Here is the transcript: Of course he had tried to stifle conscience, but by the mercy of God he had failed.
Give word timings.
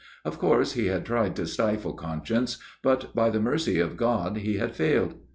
Of 0.25 0.39
course 0.39 0.71
he 0.71 0.87
had 0.87 1.05
tried 1.05 1.35
to 1.35 1.45
stifle 1.45 1.93
conscience, 1.93 2.57
but 2.81 3.13
by 3.13 3.29
the 3.29 3.39
mercy 3.39 3.77
of 3.77 3.97
God 3.97 4.37
he 4.37 4.57
had 4.57 4.75
failed. 4.75 5.13